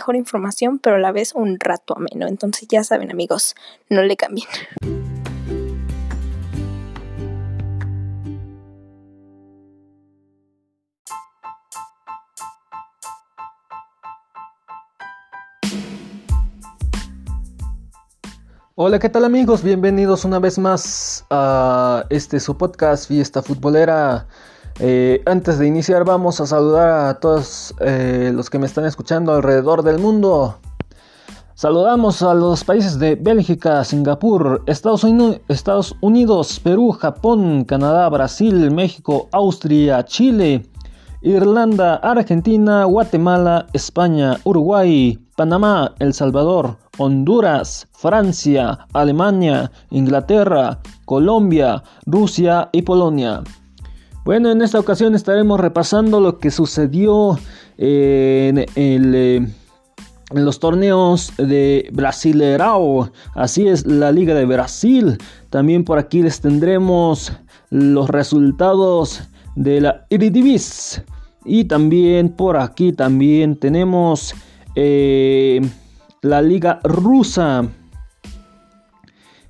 [0.00, 2.26] mejor información, pero a la vez un rato ameno.
[2.26, 3.54] Entonces ya saben amigos,
[3.90, 4.48] no le cambien.
[18.74, 19.62] Hola, ¿qué tal amigos?
[19.62, 24.26] Bienvenidos una vez más a este su podcast Fiesta Futbolera.
[24.82, 29.34] Eh, antes de iniciar vamos a saludar a todos eh, los que me están escuchando
[29.34, 30.56] alrededor del mundo.
[31.54, 35.04] Saludamos a los países de Bélgica, Singapur, Estados,
[35.48, 40.66] Estados Unidos, Perú, Japón, Canadá, Brasil, México, Austria, Chile,
[41.20, 52.80] Irlanda, Argentina, Guatemala, España, Uruguay, Panamá, El Salvador, Honduras, Francia, Alemania, Inglaterra, Colombia, Rusia y
[52.80, 53.42] Polonia.
[54.24, 57.38] Bueno, en esta ocasión estaremos repasando lo que sucedió
[57.78, 63.10] en, eh, en los torneos de Brasilerao.
[63.34, 65.18] Así es, la Liga de Brasil.
[65.48, 67.32] También por aquí les tendremos
[67.70, 69.22] los resultados
[69.56, 71.02] de la Iridivis.
[71.44, 74.34] Y también por aquí también tenemos
[74.74, 75.60] eh,
[76.20, 77.66] la Liga Rusa.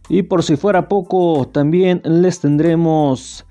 [0.09, 3.45] Y por si fuera poco, también les tendremos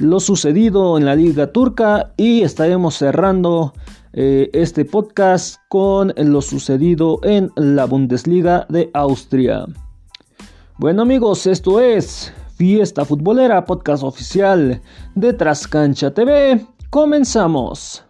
[0.00, 3.72] lo sucedido en la liga turca y estaremos cerrando
[4.12, 9.66] eh, este podcast con lo sucedido en la Bundesliga de Austria.
[10.78, 14.80] Bueno amigos, esto es Fiesta Futbolera, podcast oficial
[15.14, 16.66] de Trascancha TV.
[16.88, 18.09] Comenzamos.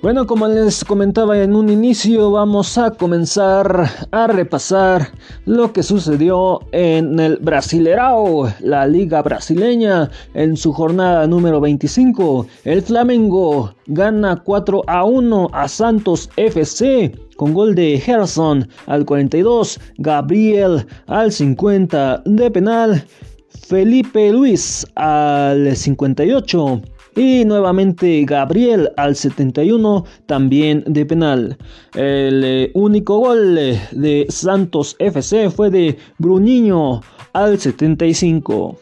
[0.00, 5.08] Bueno, como les comentaba en un inicio, vamos a comenzar a repasar
[5.44, 12.46] lo que sucedió en el Brasilerao, la liga brasileña, en su jornada número 25.
[12.62, 19.80] El Flamengo gana 4 a 1 a Santos FC con gol de Gerson al 42,
[19.96, 23.04] Gabriel al 50 de penal,
[23.48, 26.82] Felipe Luis al 58.
[27.18, 31.58] Y nuevamente Gabriel al 71 también de penal.
[31.96, 37.00] El eh, único gol de Santos FC fue de Bruninho
[37.32, 38.78] al 75.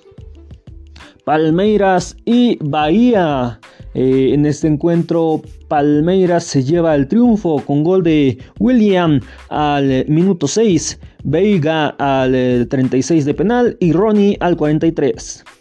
[1.25, 3.59] Palmeiras y Bahía.
[3.95, 9.19] Eh, en este encuentro Palmeiras se lleva el triunfo con gol de William
[9.49, 15.56] al minuto 6, Veiga al 36 de penal y Ronnie al 43.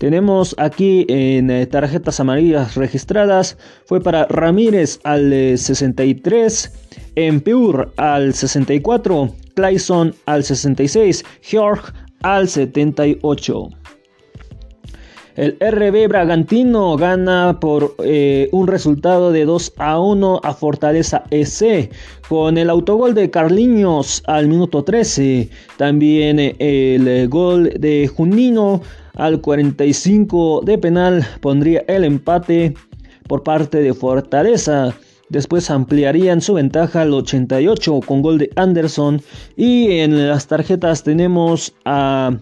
[0.00, 3.58] Tenemos aquí en eh, tarjetas amarillas registradas.
[3.84, 6.72] Fue para Ramírez al 63.
[7.16, 9.28] Empur al 64.
[9.54, 11.22] Clayson al 66.
[11.42, 13.68] George al 78.
[15.36, 21.90] El RB Bragantino gana por eh, un resultado de 2 a 1 a Fortaleza EC
[22.26, 25.50] con el autogol de Carliños al minuto 13.
[25.76, 28.80] También eh, el gol de Junino
[29.20, 32.74] al 45 de penal pondría el empate
[33.28, 34.94] por parte de Fortaleza.
[35.28, 39.20] Después ampliarían su ventaja al 88 con gol de Anderson.
[39.56, 42.34] Y en las tarjetas tenemos a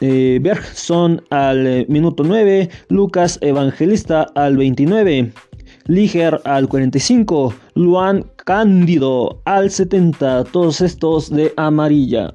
[0.00, 5.32] eh, Bergson al minuto 9, Lucas Evangelista al 29,
[5.86, 12.32] Liger al 45, Luan Cándido al 70, todos estos de amarilla.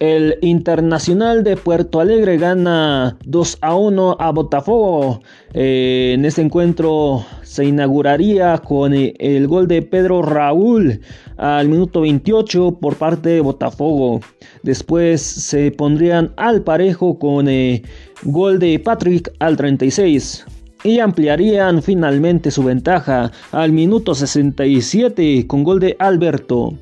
[0.00, 5.20] El Internacional de Puerto Alegre gana 2 a 1 a Botafogo.
[5.52, 11.02] Eh, en este encuentro se inauguraría con el gol de Pedro Raúl
[11.36, 14.20] al minuto 28 por parte de Botafogo.
[14.62, 17.82] Después se pondrían al parejo con el
[18.22, 20.46] gol de Patrick al 36
[20.82, 26.72] y ampliarían finalmente su ventaja al minuto 67 con gol de Alberto.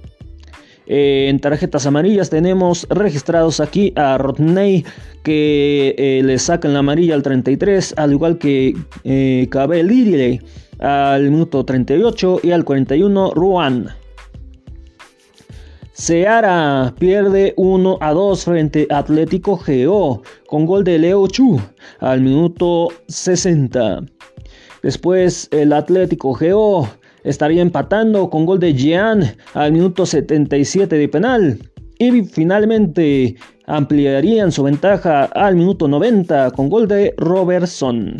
[0.90, 4.87] Eh, en tarjetas amarillas tenemos registrados aquí a Rodney
[5.23, 8.75] que eh, le sacan la amarilla al 33, al igual que
[9.05, 9.49] eh,
[10.79, 13.88] al minuto 38 y al 41 Ruan.
[15.93, 21.61] Seara pierde 1 a 2 frente a Atlético GO con gol de Leo Chu
[22.00, 24.05] al minuto 60.
[24.82, 26.88] Después el Atlético GO
[27.29, 31.59] estaría empatando con gol de Jean al minuto 77 de penal.
[31.99, 33.37] Y finalmente
[33.67, 38.19] ampliarían su ventaja al minuto 90 con gol de Robertson.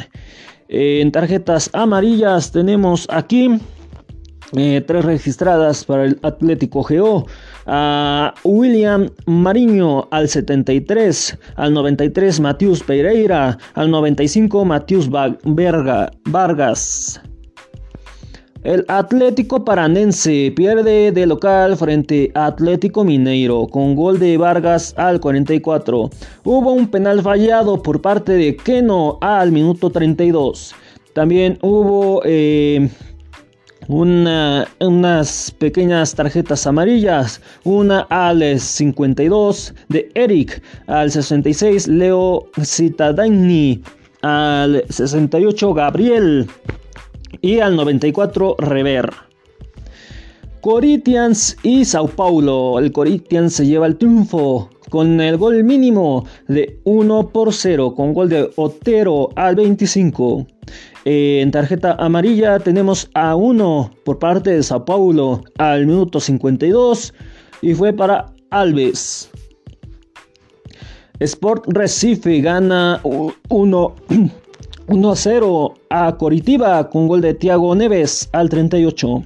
[0.69, 3.58] En tarjetas amarillas tenemos aquí
[4.56, 7.26] eh, tres registradas para el Atlético GO.
[7.66, 15.11] A William Mariño al 73, al 93 Matius Pereira, al 95 Matius
[16.25, 17.20] Vargas.
[18.64, 25.20] El Atlético Paranense pierde de local frente a Atlético Mineiro con gol de Vargas al
[25.20, 26.10] 44.
[26.43, 30.75] Hubo un penal fallado por parte de Keno al minuto 32.
[31.12, 32.90] También hubo eh,
[33.87, 37.40] unas pequeñas tarjetas amarillas.
[37.62, 43.81] Una al 52 de Eric, al 66 Leo Citadini,
[44.22, 46.49] al 68 Gabriel
[47.40, 49.10] y al 94 Rever.
[50.60, 52.78] Corinthians y Sao Paulo.
[52.78, 58.12] El Corinthians se lleva el triunfo con el gol mínimo de 1 por 0 con
[58.12, 60.46] gol de Otero al 25.
[61.04, 67.14] En tarjeta amarilla tenemos a 1 por parte de Sao Paulo al minuto 52
[67.62, 69.30] y fue para Alves.
[71.20, 73.00] Sport Recife gana
[73.48, 73.94] 1
[74.88, 79.23] 0 a Coritiba con gol de Thiago Neves al 38.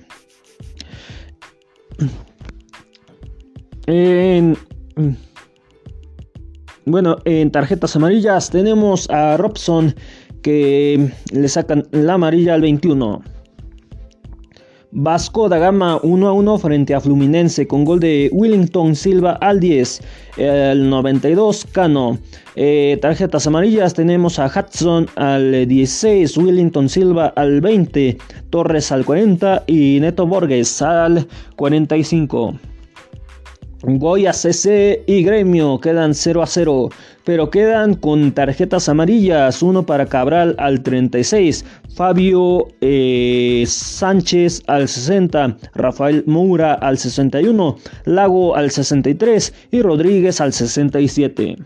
[3.86, 4.56] En,
[6.84, 9.94] bueno, en tarjetas amarillas tenemos a Robson
[10.42, 13.22] que le sacan la amarilla al 21.
[14.94, 19.58] Vasco da Gama 1 a 1 frente a Fluminense con gol de Willington Silva al
[19.58, 20.02] 10,
[20.36, 22.18] el 92 Cano.
[22.56, 28.18] Eh, tarjetas amarillas tenemos a Hudson al 16, Willington Silva al 20,
[28.50, 32.54] Torres al 40 y Neto Borges al 45.
[33.84, 36.90] Goya CC y Gremio quedan 0 a 0,
[37.24, 41.64] pero quedan con tarjetas amarillas, uno para Cabral al 36,
[41.94, 50.52] Fabio eh, Sánchez al 60, Rafael Moura al 61, Lago al 63 y Rodríguez al
[50.52, 51.56] 67.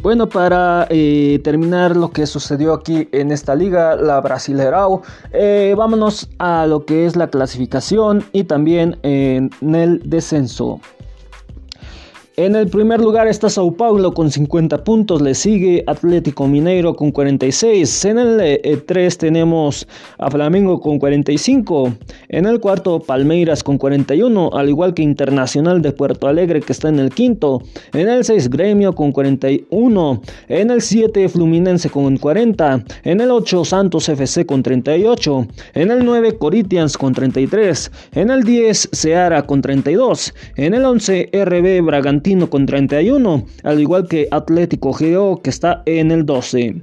[0.00, 5.02] Bueno, para eh, terminar lo que sucedió aquí en esta liga, la Brasileirao,
[5.32, 10.80] eh, vámonos a lo que es la clasificación y también en el descenso.
[12.38, 17.10] En el primer lugar está Sao Paulo con 50 puntos, le sigue Atlético Mineiro con
[17.10, 18.04] 46.
[18.04, 19.88] En el 3 eh, tenemos
[20.18, 21.94] a Flamengo con 45.
[22.28, 26.88] En el cuarto Palmeiras con 41, al igual que Internacional de Puerto Alegre que está
[26.88, 27.60] en el quinto.
[27.92, 30.22] En el 6 Gremio con 41.
[30.46, 32.84] En el 7 Fluminense con 40.
[33.02, 35.44] En el 8 Santos FC con 38.
[35.74, 37.90] En el 9 Corinthians con 33.
[38.12, 40.32] En el 10 Seara con 32.
[40.54, 46.10] En el 11 RB Bragantino con 31, al igual que Atlético Geo que está en
[46.10, 46.76] el 12.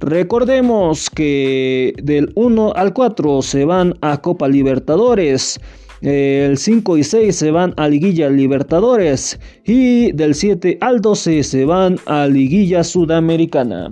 [0.00, 5.58] Recordemos que del 1 al 4 se van a Copa Libertadores.
[6.02, 11.64] El 5 y 6 se van a Liguilla Libertadores y del 7 al 12 se
[11.64, 13.90] van a Liguilla Sudamericana.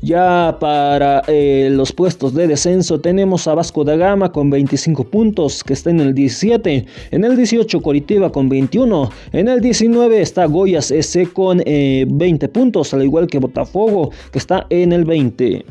[0.00, 5.64] Ya para eh, los puestos de descenso tenemos a Vasco da Gama con 25 puntos,
[5.64, 6.86] que está en el 17.
[7.10, 9.10] En el 18 Coritiba con 21.
[9.32, 14.38] En el 19 está Goyas S con 20 eh, puntos, al igual que Botafogo, que
[14.38, 15.64] está en el 20.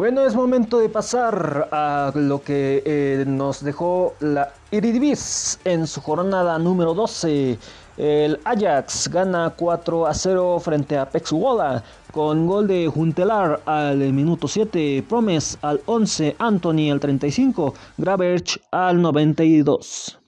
[0.00, 6.00] Bueno, es momento de pasar a lo que eh, nos dejó la Iridivis en su
[6.00, 7.58] jornada número 12.
[7.98, 14.48] El Ajax gana 4 a 0 frente a Pexuola con gol de Juntelar al minuto
[14.48, 20.19] 7, Promes al 11, Anthony al 35, Graverch al 92.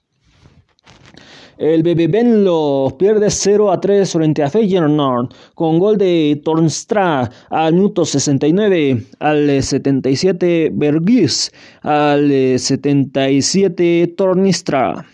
[1.57, 7.73] El BB Benlo pierde 0 a 3 frente a Feyenoord con gol de Tornstra al
[7.73, 11.51] minuto 69, al 77 Bergis,
[11.83, 15.05] al 77 Tornistra.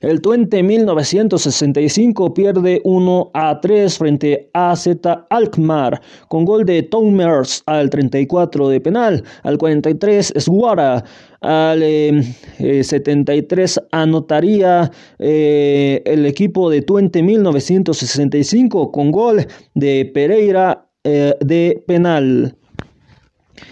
[0.00, 7.62] El Twente 1965 pierde 1 a 3 frente a Z Alkmaar con gol de Tomers
[7.66, 11.04] al 34 de penal, al 43 Swara,
[11.42, 20.86] al 73 eh, eh, anotaría eh, el equipo de Twente 1965 con gol de Pereira
[21.02, 22.56] de penal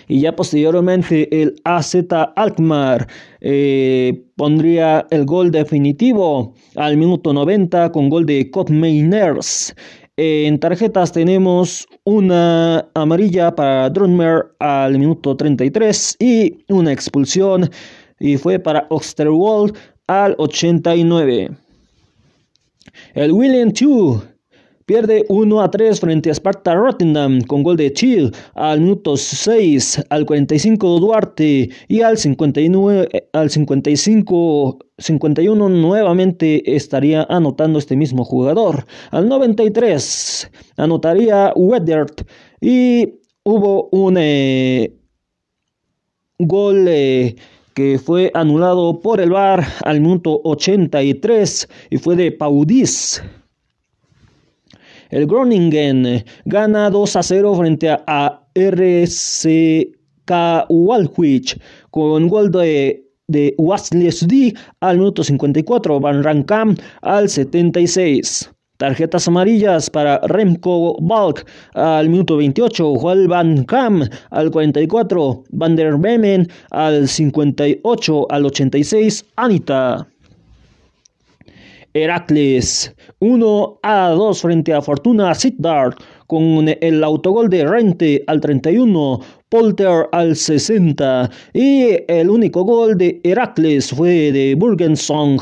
[0.09, 1.97] y ya posteriormente el AZ
[2.37, 3.07] Alkmaar
[3.41, 9.75] eh, pondría el gol definitivo al minuto 90 con gol de Kotmeiners.
[10.17, 17.71] En tarjetas tenemos una amarilla para Drummer al minuto 33 y una expulsión
[18.19, 19.77] y fue para Osterwald
[20.09, 21.51] al 89.
[23.15, 24.38] El William 2
[24.89, 30.07] Pierde 1 a 3 frente a Sparta Rotterdam con gol de Chill al minuto 6,
[30.09, 38.87] al 45 Duarte y al 59 al 55 51 nuevamente estaría anotando este mismo jugador.
[39.11, 42.27] Al 93 anotaría Wedert
[42.59, 43.13] y
[43.45, 44.91] hubo un eh,
[46.39, 47.37] gol eh,
[47.75, 53.23] que fue anulado por el VAR al minuto 83 y fue de Paudis.
[55.11, 60.31] El Groningen gana 2 a 0 frente a, RCK
[60.69, 61.59] Walwich
[61.91, 68.51] con gol de de Wesley al minuto 54, Van Rankam al 76.
[68.79, 75.99] Tarjetas amarillas para Remco Balk al minuto 28, Juan Van Kam al 44, Van der
[75.99, 80.07] Bemen al 58, al 86, Anita.
[81.95, 85.95] Heracles 1 a 2 frente a Fortuna Sittard
[86.27, 93.21] con el autogol de Rente al 31, Polter al 60 y el único gol de
[93.25, 95.41] Heracles fue de Burgensong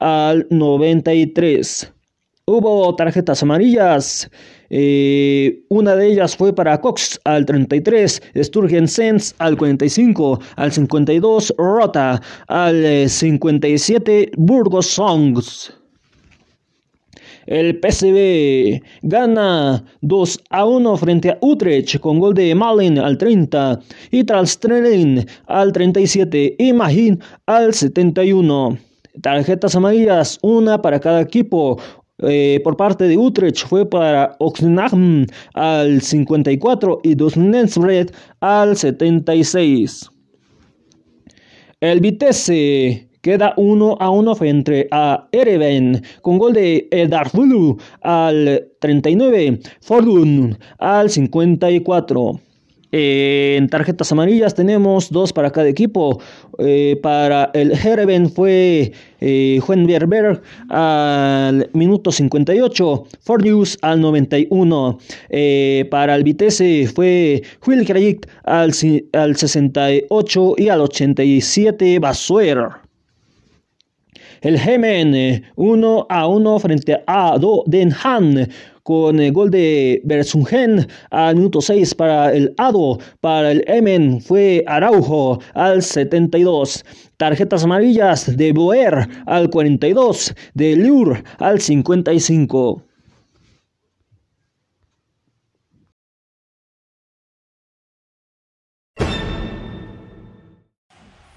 [0.00, 1.92] al 93.
[2.46, 4.28] Hubo tarjetas amarillas.
[4.68, 11.54] Eh, una de ellas fue para Cox al 33, Sturgeon Sens al 45, al 52
[11.56, 15.83] Rota, al 57 Burgos Songs.
[17.46, 23.80] El PSV gana 2 a 1 frente a Utrecht con gol de Malin al 30
[24.10, 28.78] y Tralstrelin al 37 y Magin al 71.
[29.20, 31.78] Tarjetas amarillas, una para cada equipo.
[32.18, 38.10] Eh, por parte de Utrecht fue para Oxenham al 54 y Dusnensred
[38.40, 40.10] al 76.
[41.80, 49.60] El Vitesse Queda 1 a 1 frente a Ereven con gol de Edarfulu al 39,
[49.80, 52.38] Fordun al 54.
[52.92, 56.20] En tarjetas amarillas tenemos dos para cada equipo.
[56.58, 64.98] Eh, para el Hereven fue eh, Juan Berber al minuto 58, Fordius al 91.
[65.30, 68.72] Eh, para el Vitesse fue Will al,
[69.14, 72.83] al 68 y al 87 Basuer.
[74.44, 78.46] El Gemen 1 a 1 frente a Do Den Han
[78.82, 82.98] con el gol de Bersungen al minuto 6 para el Ado.
[83.22, 86.84] Para el Emen fue Araujo al 72.
[87.16, 90.34] Tarjetas amarillas de Boer al 42.
[90.52, 92.82] De Lure al 55.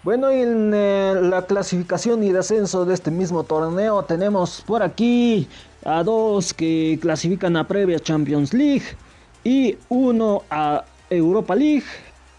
[0.08, 5.50] Bueno, en eh, la clasificación y descenso de este mismo torneo tenemos por aquí
[5.84, 8.86] a dos que clasifican a previa Champions League
[9.44, 11.84] y uno a Europa League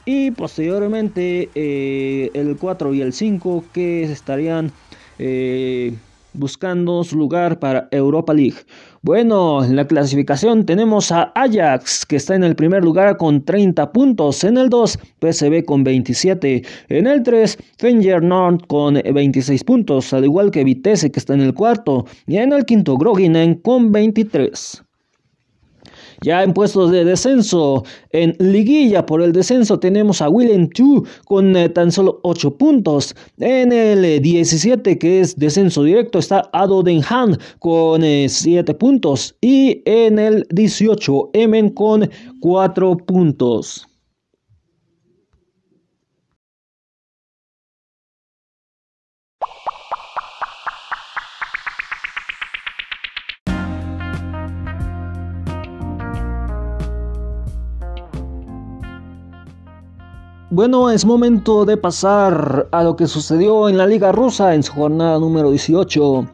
[0.06, 4.72] y posteriormente eh, el 4 y el 5 que estarían
[5.18, 5.94] eh,
[6.38, 8.58] buscando su lugar para Europa League.
[9.02, 13.92] Bueno, en la clasificación tenemos a Ajax que está en el primer lugar con 30
[13.92, 20.24] puntos, en el 2 PSV con 27, en el 3 Feyenoord con 26 puntos, al
[20.24, 24.87] igual que Vitesse que está en el cuarto y en el quinto Groginen con 23.
[26.22, 31.54] Ya en puestos de descenso, en liguilla por el descenso tenemos a Willem 2 con
[31.56, 33.14] eh, tan solo 8 puntos.
[33.38, 37.02] En el 17 eh, que es descenso directo está Ado Den
[37.60, 39.36] con 7 eh, puntos.
[39.40, 42.10] Y en el 18 Emen con
[42.40, 43.86] 4 puntos.
[60.50, 64.72] Bueno, es momento de pasar a lo que sucedió en la Liga Rusa en su
[64.72, 66.26] jornada número 18.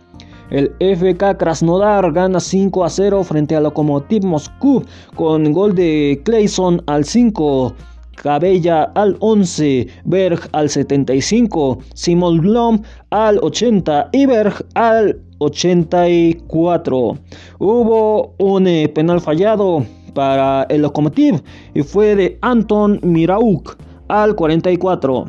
[0.51, 4.85] El FK Krasnodar gana 5 a 0 frente a Lokomotiv Moscú
[5.17, 7.75] con gol de Clayson al 5.
[8.15, 17.19] Cabella al 11, Berg al 75, Simon Blom al 80 y Berg al 84.
[17.59, 21.43] Hubo un eh, penal fallado para el Lokomotiv
[21.75, 23.77] y fue de Anton Mirauk
[24.23, 25.25] al 44.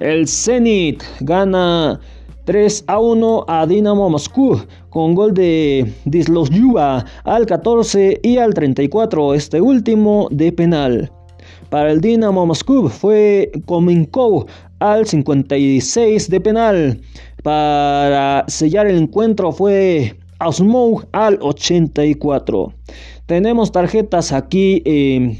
[0.00, 2.00] El Zenit gana
[2.44, 9.34] 3 a 1 a Dinamo Moscú con gol de Dislosyuva al 14 y al 34,
[9.34, 11.12] este último de penal.
[11.68, 14.46] Para el Dinamo Moscú fue Kominkov
[14.80, 17.00] al 56 de penal.
[17.44, 22.72] Para sellar el encuentro fue Osmou al 84.
[23.26, 25.38] Tenemos tarjetas aquí eh,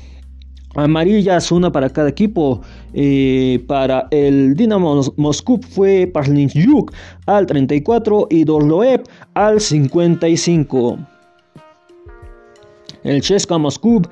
[0.74, 2.60] amarillas, una para cada equipo.
[2.92, 6.92] Eh, para el Dinamo Moscú fue Parlinchuk
[7.26, 9.02] al 34 y Dorloev
[9.34, 10.98] al 55.
[13.02, 14.02] El Cheska Moscú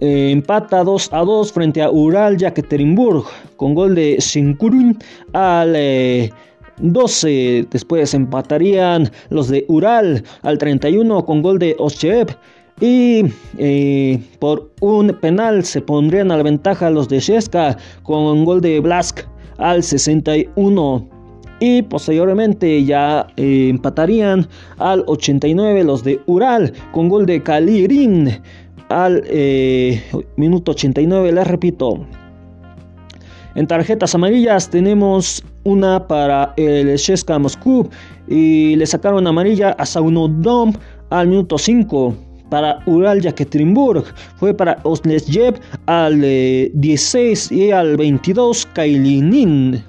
[0.00, 3.24] eh, empata 2 a 2 frente a Ural Yekaterinburg
[3.56, 4.98] con gol de Shinkurun
[5.32, 5.76] al
[6.78, 7.58] 12.
[7.58, 12.36] Eh, Después empatarían los de Ural al 31 con gol de Oshev.
[12.82, 13.26] Y
[13.58, 18.80] eh, por un penal se pondrían a la ventaja los de Sheska con gol de
[18.80, 19.20] Blask
[19.58, 21.08] al 61
[21.60, 24.48] y posteriormente ya empatarían
[24.78, 28.42] al 89 los de Ural con gol de Kalirin
[28.88, 30.02] al eh,
[30.36, 32.04] minuto 89, les repito.
[33.54, 37.88] En tarjetas amarillas tenemos una para el Sheska Moscú
[38.26, 40.72] y le sacaron amarilla a Saunodom
[41.10, 42.31] al minuto 5.
[42.52, 44.04] Para Ural Yekaterinburg
[44.36, 49.82] fue para Oslesjev al 16 eh, y al 22 Kailinin.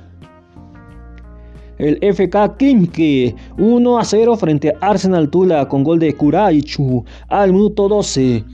[1.77, 7.51] El FK Kimki 1 a 0 frente a Arsenal Tula con gol de Kuraichu al
[7.51, 8.46] minuto 12.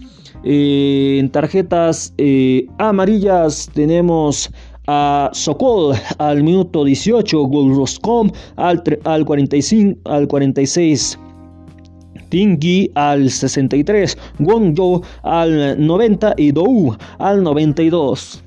[0.44, 4.52] Eh, en tarjetas eh, amarillas tenemos
[4.88, 11.20] a Sokol al minuto 18, Golroscom al, al, 45, al 46.
[12.30, 18.44] Tingi al 63, Wongyo al 90 y Dou al 92.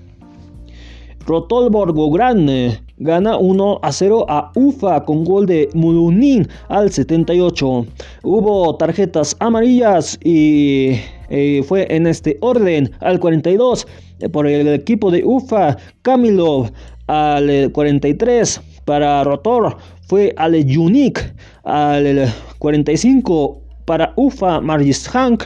[1.26, 7.86] Rotolborgo Grande gana 1 a 0 a UFA con gol de Mulunin al 78.
[8.22, 10.98] Hubo tarjetas amarillas y
[11.30, 13.86] eh, fue en este orden al 42
[14.20, 16.70] eh, por el equipo de UFA Kamilov
[17.06, 19.76] al 43 eh, para Rotor
[20.08, 21.22] fue al Unique
[21.64, 25.44] al 45 para UFA Margis Hank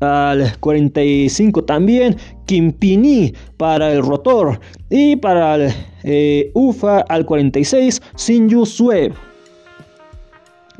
[0.00, 4.60] al 45 también Kimpini para el rotor
[4.90, 5.72] y para el
[6.04, 9.12] eh, UFA al 46 Sinju Sue.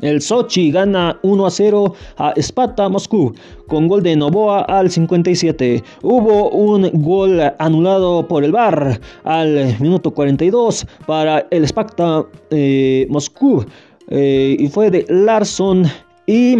[0.01, 3.33] El Sochi gana 1 a 0 a Sparta Moscú
[3.67, 5.81] con gol de Novoa al 57.
[6.03, 13.65] Hubo un gol anulado por el VAR al minuto 42 para el Sparta eh, Moscú
[14.09, 15.85] eh, y fue de Larson
[16.27, 16.57] y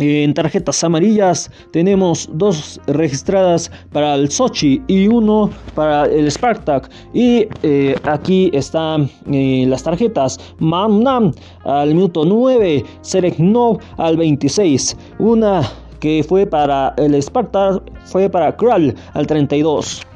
[0.00, 6.90] en tarjetas amarillas tenemos dos registradas para el Sochi y uno para el Spartak.
[7.12, 10.40] Y eh, aquí están eh, las tarjetas.
[10.58, 11.32] Mamnam
[11.64, 14.96] al minuto 9, Sereknov al 26.
[15.18, 15.62] Una
[16.00, 20.06] que fue para el Spartak fue para Kral al 32.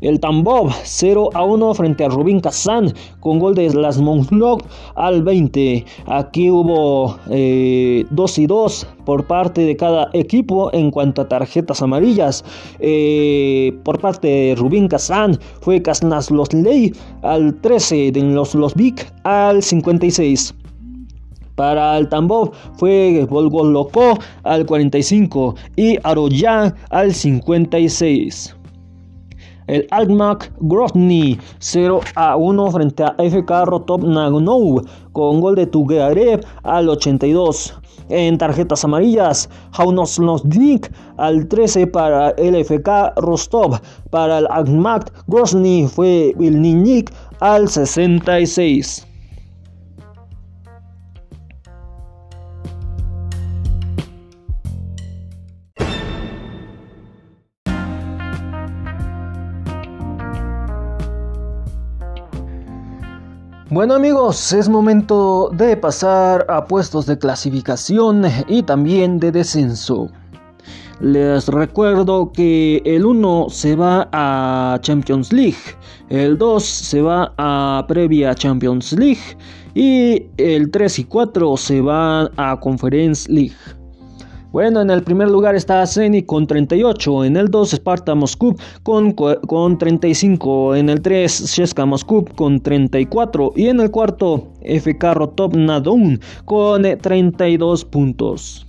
[0.00, 4.62] El Tambov 0 a 1 frente a Rubin Kazan con gol de Las Monslog
[4.94, 5.84] al 20.
[6.06, 8.04] Aquí hubo 2 eh,
[8.36, 12.44] y 2 por parte de cada equipo en cuanto a tarjetas amarillas.
[12.80, 15.82] Eh, por parte de Rubin Kazan fue
[16.30, 20.54] Losley al 13, de los, los Vic al 56.
[21.54, 23.62] Para el Tambov fue Volgo
[24.42, 28.55] al 45 y Aroya al 56.
[29.66, 36.40] El Almak Grozny 0 a 1 frente a FK Rotop Nagonou con gol de Tugarev
[36.62, 37.74] al 82.
[38.08, 43.80] En tarjetas amarillas, Jaunosnosnik al 13 para el FK Rostov.
[44.10, 49.04] Para el Almak Grozny fue Vilninik al 66.
[63.68, 70.08] Bueno amigos, es momento de pasar a puestos de clasificación y también de descenso.
[71.00, 75.58] Les recuerdo que el 1 se va a Champions League,
[76.10, 79.36] el 2 se va a previa Champions League
[79.74, 83.56] y el 3 y 4 se van a Conference League.
[84.52, 89.12] Bueno, en el primer lugar está Zenit con 38, en el 2 Sparta Moscú con,
[89.12, 95.56] con 35, en el 3 CSKA Moscú con 34 y en el cuarto FK Rotov
[95.56, 98.66] Nadun con 32 puntos.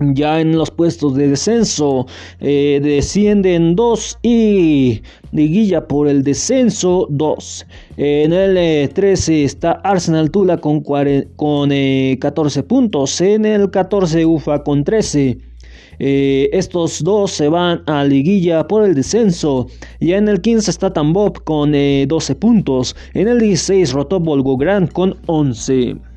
[0.00, 2.06] Ya en los puestos de descenso
[2.40, 7.66] eh, descienden 2 y liguilla por el descenso 2.
[7.98, 11.68] En el 13 eh, está Arsenal Tula con, con
[12.18, 13.20] 14 eh, puntos.
[13.20, 15.36] En el 14 UFA con 13.
[15.98, 19.66] estos dos se van a liguilla por el descenso.
[20.00, 22.96] Ya en el 15 está Tambob con 12 puntos.
[23.12, 26.09] En el 16 Rotop Volgograd con 11.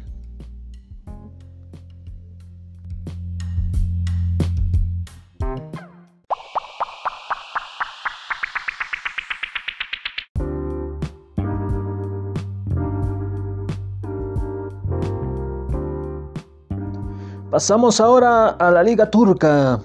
[17.53, 19.79] Pasamos ahora a la Liga Turca.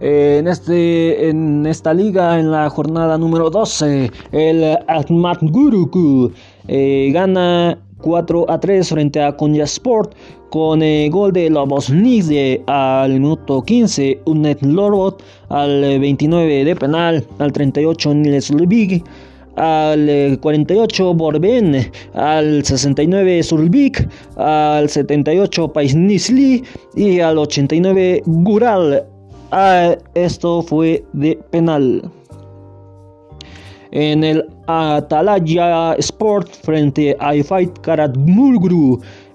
[0.00, 6.32] en, este, en esta liga, en la jornada número 12, el Atmat Guruku
[6.68, 10.14] eh, gana 4 a 3 frente a Sport
[10.48, 16.76] con el eh, gol de Lobos Nizde al minuto 15, Unet Lorot al 29 de
[16.76, 19.04] penal, al 38 Niles Lubig
[19.56, 26.62] al 48 Borben, al 69 Surbik, al 78 Paisnisli
[26.94, 29.04] y al 89 Gural.
[29.50, 32.02] Ah, esto fue de penal.
[33.92, 38.16] En el Atalaya Sport frente a Fight Karat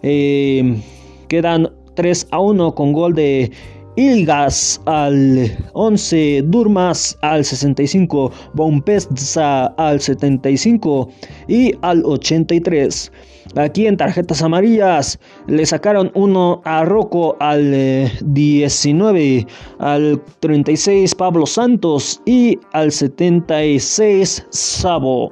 [0.01, 0.81] eh,
[1.27, 3.51] quedan 3 a 1 con gol de
[3.97, 11.09] Ilgas al 11, Durmas al 65, Bompesa al 75
[11.47, 13.11] y al 83.
[13.55, 19.47] Aquí en tarjetas amarillas le sacaron uno a Rocco al 19, eh,
[19.79, 25.31] al 36 Pablo Santos y al 76 Sabo.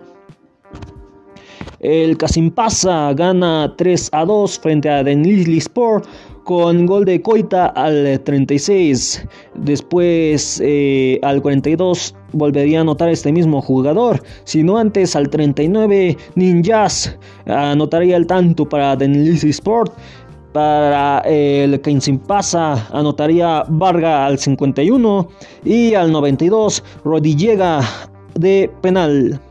[1.82, 6.08] El Casimpasa gana 3 a 2 frente a Denizli Sport
[6.44, 9.26] con gol de Coita al 36.
[9.56, 14.22] Después eh, al 42 volvería a anotar este mismo jugador.
[14.44, 19.94] Sino antes al 39 Ninjas anotaría el tanto para Denilisi Sport.
[20.54, 21.82] Para el
[22.28, 25.28] pasa anotaría Varga al 51
[25.66, 27.82] y al 92 Rodillega
[28.36, 29.42] de penal.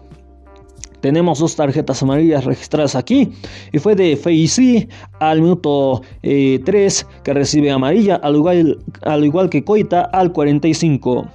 [1.03, 3.33] Tenemos dos tarjetas amarillas registradas aquí.
[3.73, 4.89] Y fue de Feici
[5.19, 11.27] al minuto 3 eh, que recibe amarilla, al igual, al igual que Coita al 45.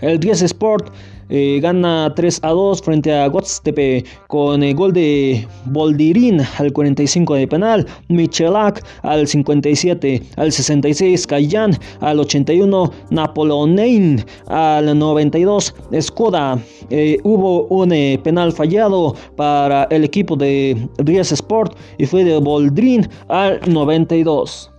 [0.00, 0.92] El 10 Sport
[1.28, 7.34] eh, gana 3 a 2 frente a Gotstepe con el gol de Boldirin al 45
[7.34, 16.58] de penal, Michelak al 57, al 66 Kayan, al 81 Napoleonein, al 92 Skoda.
[16.90, 22.38] Eh, hubo un eh, penal fallado para el equipo de Ries Sport y fue de
[22.38, 24.70] Boldrin al 92.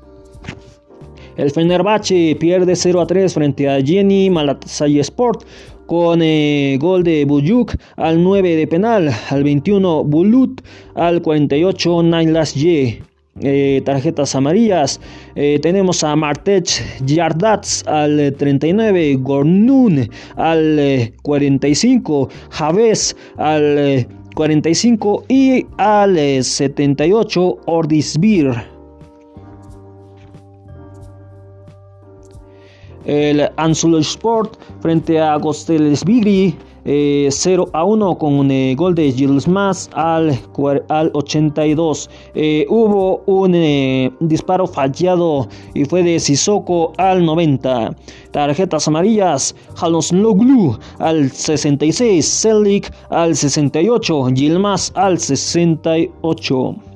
[1.38, 5.44] El Fenerbahce pierde 0 a 3 frente a Jenny Malatasay Sport
[5.86, 10.62] con eh, gol de Buyuk al 9 de penal, al 21 Bulut,
[10.96, 13.02] al 48 Nailas Y.
[13.42, 15.02] Eh, tarjetas amarillas.
[15.36, 16.70] Eh, tenemos a Martech
[17.06, 28.75] Yardats al 39, Gornun al 45, Javes al 45 y al 78 Ordisbir.
[33.06, 38.94] El Anzulo Sport frente a Gosteles Bigri 0 eh, a 1 con un eh, gol
[38.94, 40.40] de Gilles Mas al,
[40.90, 42.10] al 82.
[42.36, 43.54] Eh, hubo un
[44.20, 47.96] disparo fallado y fue de Sissoko al 90.
[48.32, 56.95] Tarjetas amarillas, Halos Loglu al 66, Selik al 68, Gilmas al 68.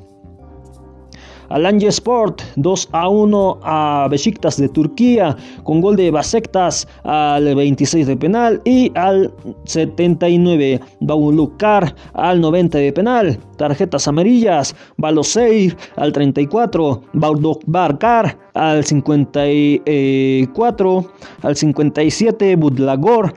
[1.50, 8.06] Alanya Sport 2 a 1 a Besiktas de Turquía con gol de Basektas al 26
[8.08, 9.34] de penal y al
[9.66, 13.40] 79 Baulukar al 90 de penal.
[13.58, 21.06] Tarjetas amarillas, Baloseir al 34, Baudok Barkar al 54,
[21.42, 23.34] al 57 Budlagor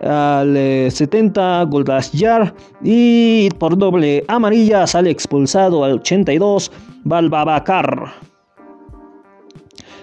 [0.00, 6.70] al 70 eh, Goldasyar y por doble amarilla sale expulsado al 82
[7.06, 8.12] Balbabakar.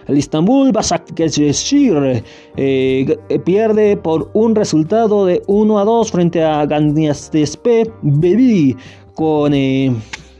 [0.07, 2.23] El Istanbul Basaksehir
[2.57, 8.75] eh, pierde por un resultado de 1 a 2 frente a Gaziantep Bebi
[9.15, 9.93] con eh,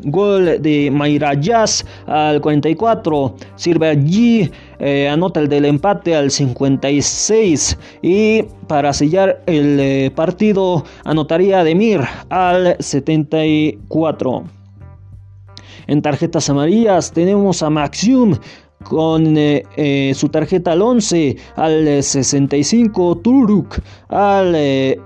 [0.06, 3.36] Gol de Mayra Jazz al 44.
[3.56, 7.78] Sirve allí, eh, anota el del empate al 56.
[8.02, 14.43] Y para sellar el eh, partido, anotaría Demir al 74.
[15.88, 18.36] En tarjetas amarillas tenemos a Maxium
[18.84, 24.56] con eh, eh, su tarjeta al 11, al 65 Turuk, al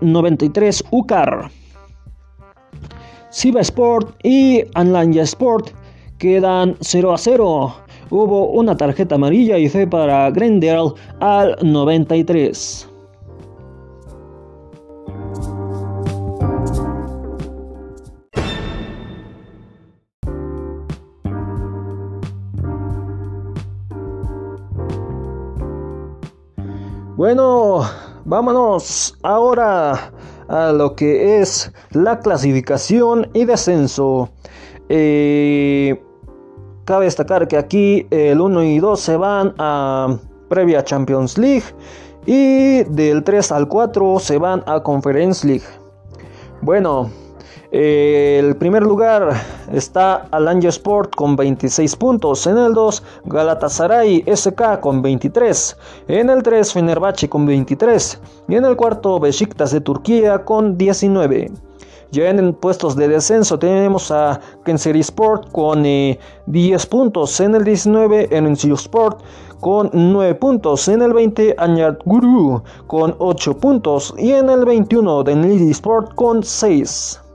[0.02, 1.52] 93 Ukar.
[3.30, 5.70] Siva Sport y Anlanya Sport
[6.18, 7.76] quedan 0 a 0.
[8.10, 12.88] Hubo una tarjeta amarilla y fue para Grendel al 93.
[27.28, 27.82] Bueno,
[28.24, 30.14] vámonos ahora
[30.48, 34.30] a lo que es la clasificación y descenso.
[34.88, 36.02] Eh,
[36.86, 41.66] cabe destacar que aquí el 1 y 2 se van a previa Champions League
[42.26, 45.68] y del 3 al 4 se van a Conference League.
[46.62, 47.10] Bueno,
[47.72, 49.30] el primer lugar
[49.74, 52.48] está Alanya Sport con 26 puntos.
[52.48, 55.78] En el 2, Galatasaray SK con 23.
[56.08, 58.22] En el 3, Fenerbahce con 23.
[58.48, 61.52] Y en el cuarto, Besiktas de Turquía con 19.
[62.12, 67.38] Ya en puestos de descenso tenemos a Kenseri Sport con 10 eh, puntos.
[67.42, 69.20] En el 19, Enzio Sport
[69.60, 70.88] con 9 puntos.
[70.88, 74.14] En el 20, Anyat Guru con 8 puntos.
[74.18, 77.27] Y en el 21, Denili Sport con 6.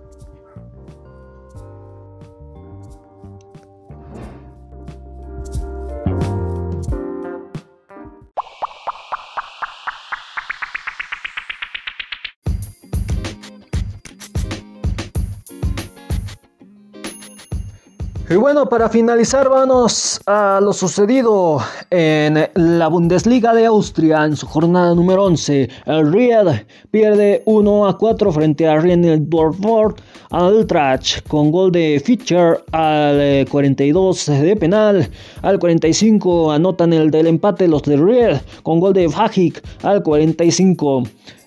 [18.32, 21.58] Y bueno, para finalizar, vamos a lo sucedido
[21.90, 25.68] en la Bundesliga de Austria en su jornada número 11.
[25.84, 29.96] El Ried pierde 1 a 4 frente a Rienel Dortmund
[30.30, 35.10] al Trach con gol de Fischer al 42 eh, de penal.
[35.42, 41.02] Al 45 anotan el del empate los de Ried con gol de Fajic al 45.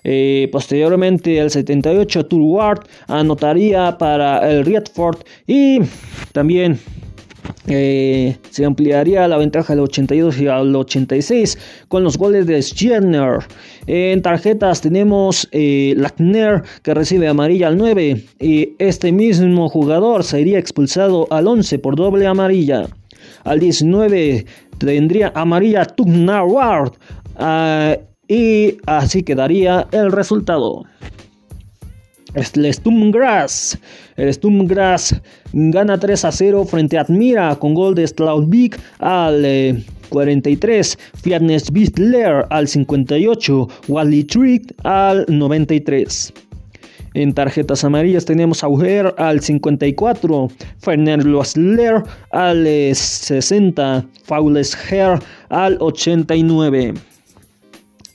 [0.08, 5.80] Eh, posteriormente, el 78 Turward anotaría para el Rietford y
[6.30, 6.78] también
[7.66, 13.40] eh, se ampliaría la ventaja del 82 y al 86 con los goles de Schierner.
[13.88, 20.60] En tarjetas tenemos eh, Lackner que recibe amarilla al 9 y este mismo jugador sería
[20.60, 22.86] expulsado al 11 por doble amarilla.
[23.42, 24.46] Al 19
[24.78, 26.92] tendría amarilla Tugnar Ward.
[28.28, 30.84] Y así quedaría el resultado.
[32.34, 33.78] El Sturmgrass.
[34.16, 35.20] El Sturmgrass
[35.52, 42.44] gana 3 a 0 frente a Admira con gol de Slaudvik al 43, Fiatness Bistler
[42.50, 46.32] al 58, Wally Trick al 93.
[47.14, 55.78] En tarjetas amarillas tenemos a Auger al 54, Fernando Loesler al 60, Faules Hair al
[55.80, 56.92] 89.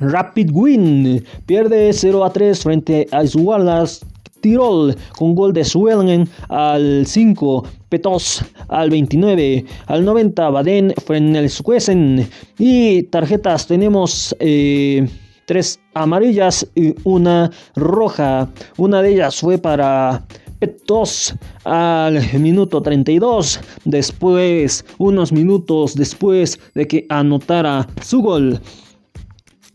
[0.02, 4.02] Rapid Win pierde 0 a 3 frente a Swalas
[4.42, 13.04] Tirol con gol de Swellen al 5, Petos al 29, al 90 Baden Frenelsquesen y
[13.04, 15.08] tarjetas tenemos eh,
[15.46, 18.50] tres amarillas y una roja.
[18.78, 20.26] Una de ellas fue para
[20.58, 28.60] Petos al minuto 32, después, unos minutos después de que anotara su gol.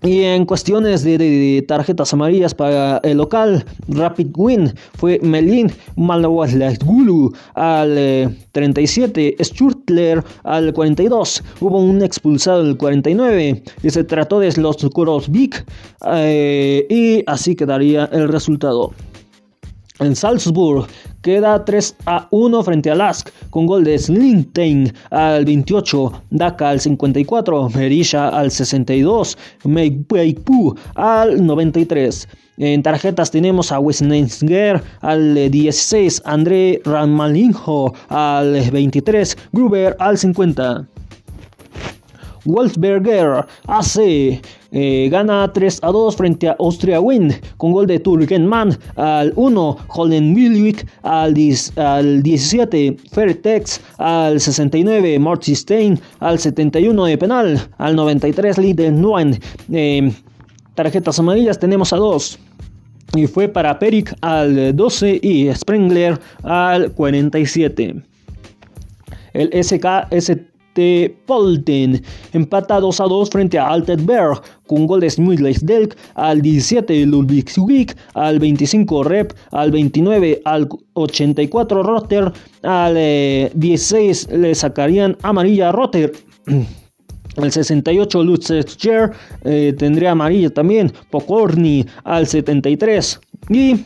[0.06, 8.38] Y en cuestiones de, tarjetas amarillas para el local, Rapid Win fue Melin Gulu al
[8.52, 14.76] 37, eh, Sturtler al 42, hubo un expulsado al 49 y se trató de los
[14.76, 15.66] Kurosvik
[16.12, 18.92] eh, y así quedaría el resultado.
[19.98, 20.86] En Salzburg
[21.26, 26.78] queda 3 a 1 frente a Lask con gol de Slintein al 28, Daka al
[26.78, 32.28] 54, Merisha al 62, Meipeipu al 93.
[32.58, 40.86] En tarjetas tenemos a Westnensger al 16, André Ramalinho al 23, Gruber al 50.
[42.44, 44.40] Wolfsberger hace
[44.78, 49.76] eh, gana 3 a 2 frente a Austria Win con gol de Turgenman al 1,
[49.88, 51.34] Holden Wilwick al,
[51.76, 59.02] al 17, Fairtex al 69, Marty Stein al 71 de penal, al 93 Liden
[59.72, 60.12] eh,
[60.74, 62.38] tarjetas amarillas tenemos a 2
[63.14, 68.02] y fue para Peric al 12 y Sprengler al 47.
[69.32, 69.50] el
[70.76, 72.02] SKST Polten.
[72.32, 77.48] Empata 2 a 2 frente a Altenberg con goles de Delk al 17 Ludwig
[78.14, 82.94] al 25 Rep, al 29 al 84 Rotter, al
[83.54, 86.12] 16 eh, le sacarían amarilla Rotter.
[87.36, 89.10] Al 68 Lutzger
[89.44, 90.90] eh, tendría amarilla también.
[91.10, 93.20] Pokorny al 73.
[93.50, 93.76] Y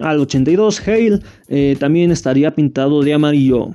[0.00, 3.70] al 82 Hale eh, también estaría pintado de amarillo.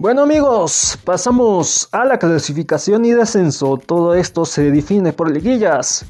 [0.00, 3.76] Bueno amigos, pasamos a la clasificación y descenso.
[3.76, 6.06] Todo esto se define por liguillas.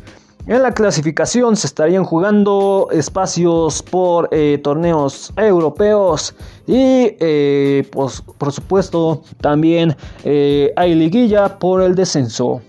[0.46, 6.36] En la clasificación se estarían jugando espacios por eh, torneos europeos
[6.68, 12.62] y eh, pues, por supuesto también eh, hay liguilla por el descenso.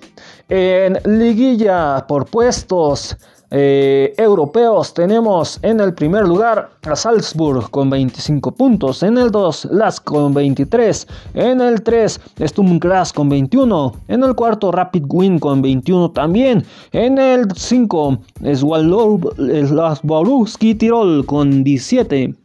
[0.50, 3.16] En liguilla por puestos
[3.52, 9.66] eh, europeos tenemos en el primer lugar a Salzburg con 25 puntos, en el 2
[9.72, 12.80] Lask con 23, en el 3 Sturm
[13.14, 18.20] con 21, en el cuarto Rapid Win con 21 también, en el 5
[18.56, 22.41] Swarovski Tirol con 17.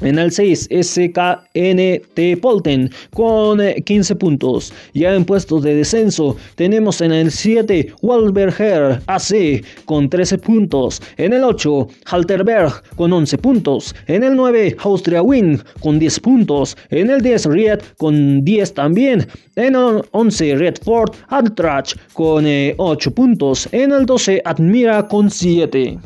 [0.00, 4.72] En el 6, SKNT Polten con 15 eh, puntos.
[4.94, 11.02] Ya en puestos de descenso tenemos en el 7 Walberger AC con 13 puntos.
[11.16, 13.94] En el 8 Halterberg con 11 puntos.
[14.06, 16.76] En el 9 Austria Wing con 10 puntos.
[16.90, 19.26] En el 10 Ried con 10 también.
[19.56, 23.68] En el 11 Redford Altrach con 8 eh, puntos.
[23.72, 25.98] En el 12 Admira con 7.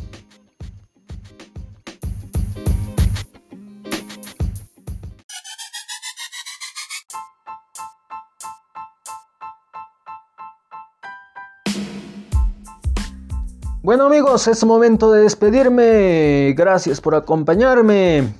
[13.92, 16.54] Bueno amigos, es momento de despedirme.
[16.56, 18.32] Gracias por acompañarme.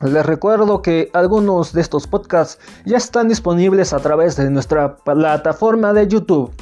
[0.00, 5.92] Les recuerdo que algunos de estos podcasts ya están disponibles a través de nuestra plataforma
[5.92, 6.52] de YouTube.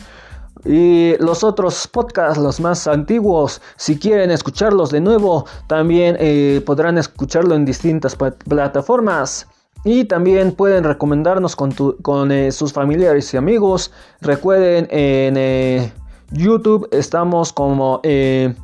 [0.67, 6.99] Y los otros podcasts, los más antiguos, si quieren escucharlos de nuevo, también eh, podrán
[6.99, 9.47] escucharlo en distintas plataformas.
[9.83, 13.93] Y también pueden recomendarnos con, eh, sus familiares y amigos.
[14.21, 15.37] Recuerden en...
[15.39, 15.93] Eh,
[16.31, 18.55] YouTube estamos como eh,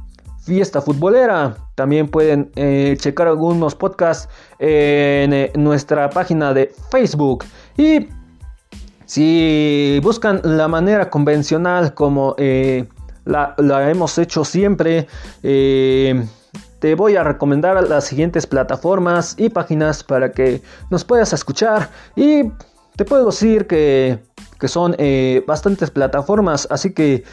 [0.42, 1.56] Fiesta Futbolera.
[1.74, 7.44] También pueden eh, checar algunos podcasts en eh, nuestra página de Facebook.
[7.76, 8.08] Y
[9.06, 15.06] si buscan la manera convencional como la, la, hemos hecho siempre,
[15.42, 21.90] te voy a recomendar las siguientes plataformas y páginas para que nos puedas escuchar.
[22.16, 22.44] Y
[22.96, 24.20] te puedo decir que,
[24.58, 24.96] que son
[25.46, 27.24] bastantes plataformas, así que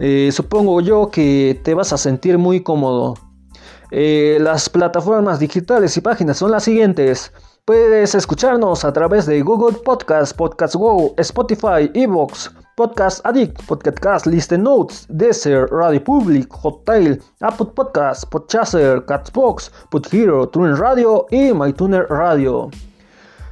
[0.00, 3.14] eh, supongo yo que te vas a sentir muy cómodo.
[3.90, 7.32] Eh, las plataformas digitales y páginas son las siguientes.
[7.66, 14.62] Puedes escucharnos a través de Google Podcast, Podcast Go, Spotify, Evox, Podcast Addict, Podcast Listen
[14.62, 19.70] Notes, Desert, Radio Public, Hotel, Apple Podcast, Podchaser, Catsbox,
[20.10, 22.70] Hero, TuneIn Radio y MyTuner Radio.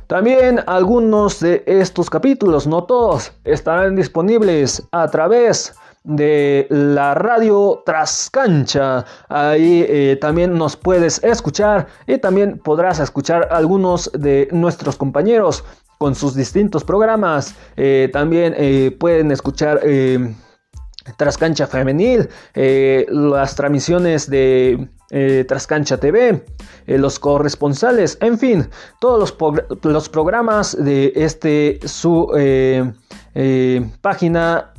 [0.07, 7.83] También algunos de estos capítulos, no todos, estarán disponibles a través de de la radio
[7.85, 9.05] Trascancha.
[9.29, 15.65] Ahí eh, también nos puedes escuchar y también podrás escuchar algunos de nuestros compañeros
[15.99, 17.55] con sus distintos programas.
[17.77, 19.83] Eh, también eh, pueden escuchar
[21.19, 24.89] Trascancha Femenil, las transmisiones de
[25.47, 26.45] Trascancha TV,
[26.87, 28.69] los corresponsales, en fin,
[29.01, 32.29] todos los, los programas de este su
[34.03, 34.73] página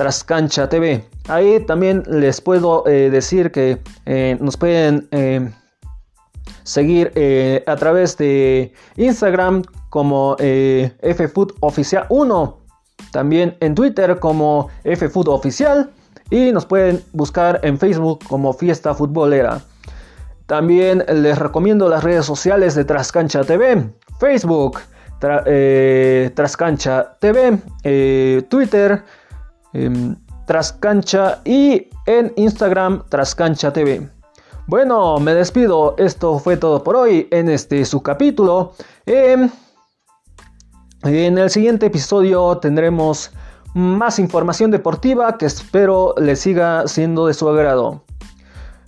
[0.00, 1.04] Trascancha TV.
[1.28, 5.50] Ahí también les puedo eh, decir que eh, nos pueden eh,
[6.62, 7.12] seguir
[7.66, 9.60] a través de Instagram
[9.90, 12.58] como FFoodOficial 1.
[13.12, 15.90] También en Twitter como FFoodOficial.
[16.30, 19.60] Y nos pueden buscar en Facebook como Fiesta Futbolera.
[20.46, 23.90] También les recomiendo las redes sociales de Trascancha TV.
[24.18, 24.78] Facebook,
[26.34, 27.58] Trascancha TV,
[28.48, 29.04] Twitter,
[29.72, 30.16] Em,
[30.46, 34.08] Trascancha y en Instagram Trascancha TV.
[34.66, 35.94] Bueno, me despido.
[35.98, 38.72] Esto fue todo por hoy en este su capítulo.
[39.06, 39.48] Em,
[41.04, 43.30] en el siguiente episodio tendremos
[43.74, 48.04] más información deportiva que espero les siga siendo de su agrado.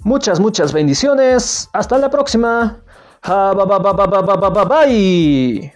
[0.05, 1.69] Muchas, muchas bendiciones.
[1.73, 2.81] Hasta la próxima.
[4.69, 5.73] Bye.